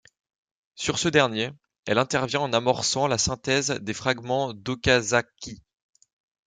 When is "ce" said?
0.97-1.09